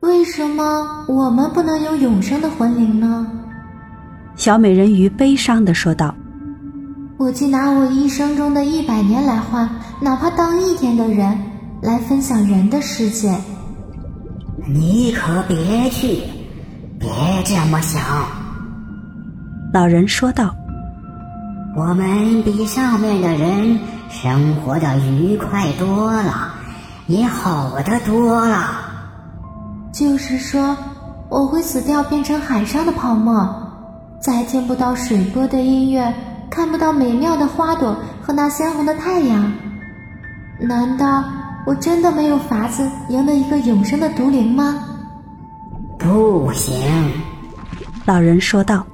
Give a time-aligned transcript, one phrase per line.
[0.00, 3.26] 为什么我们不能有永生的魂灵呢？
[4.36, 6.14] 小美人鱼悲伤的说道
[7.16, 9.68] ：“我竟拿我一生中的一百年来换，
[10.00, 11.38] 哪怕当一天的人，
[11.80, 13.34] 来分享人的世界。
[14.68, 16.20] 你可别去，
[16.98, 17.08] 别
[17.44, 18.02] 这么想。”
[19.72, 20.54] 老人说道
[21.74, 23.78] ：“我们比上面的人
[24.10, 26.52] 生活的愉快多了，
[27.06, 28.82] 也好的多了。”
[29.98, 30.76] 就是说，
[31.30, 33.48] 我会死掉，变成海上的泡沫，
[34.20, 36.12] 再听不到水波的音乐，
[36.50, 39.50] 看不到美妙的花朵和那鲜红的太阳。
[40.60, 41.24] 难道
[41.66, 44.84] 我真的没有法子赢得一个永生的毒灵吗？
[45.98, 46.78] 不行，
[48.04, 48.84] 老人说道。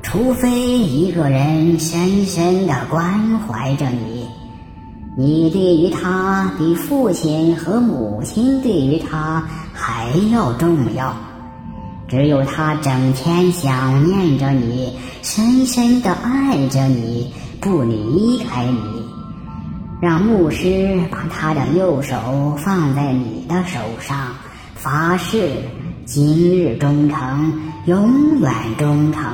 [0.00, 4.28] 除非一个人深深的关怀着你。
[5.20, 11.12] 你对于他比父亲和母亲对于他还要重要。
[12.06, 18.78] 只有他整天想念着你，深深的爱着你，不离开你。
[20.00, 24.28] 让牧师把他的右手放在你的手上，
[24.76, 25.50] 发誓
[26.04, 29.24] 今日忠诚，永远忠诚。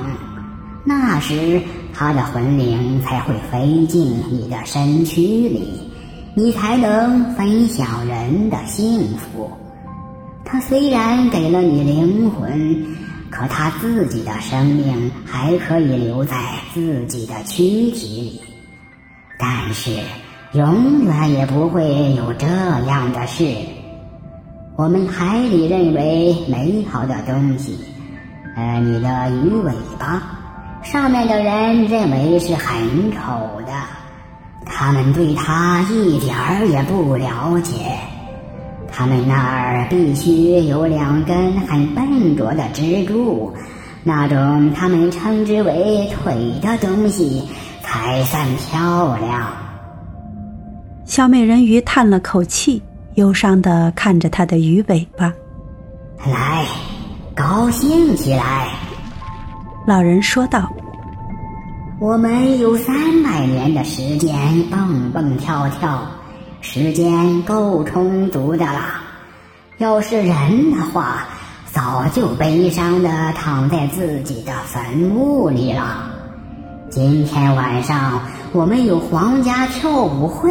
[0.83, 1.61] 那时。
[1.95, 5.81] 他的魂灵才会飞进你的身躯里，
[6.35, 9.49] 你才能分享人的幸福。
[10.45, 12.85] 他虽然给了你灵魂，
[13.31, 16.37] 可他自己的生命还可以留在
[16.75, 18.41] 自己的躯体里。
[19.39, 19.91] 但是，
[20.53, 23.45] 永远也不会有这样的事。
[24.77, 27.79] 我们海里认为美好的东西，
[28.57, 30.41] 呃，你的鱼尾巴。
[30.85, 33.19] 上面的人认为是很丑
[33.67, 33.73] 的，
[34.65, 37.73] 他们对他一点儿也不了解。
[38.93, 43.53] 他们那儿必须有两根很笨拙的支柱，
[44.05, 47.49] 那种他们称之为腿的东西
[47.83, 49.49] 才算漂亮。
[51.05, 52.81] 小美人鱼叹了口气，
[53.15, 55.33] 忧伤的看着他的鱼尾巴。
[56.25, 56.65] 来，
[57.35, 58.69] 高兴起来。
[59.87, 60.73] 老人说道
[62.01, 64.35] ：“我们有三百年的时间
[64.71, 66.07] 蹦蹦跳跳，
[66.63, 69.03] 时间够充足的啦。
[69.77, 71.27] 要是人的话，
[71.67, 76.11] 早就悲伤的躺在自己的坟墓里了。
[76.89, 78.23] 今天晚上
[78.53, 80.51] 我们有皇家跳舞会，